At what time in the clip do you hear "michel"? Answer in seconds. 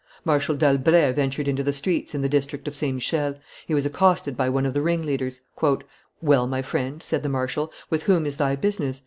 2.95-3.35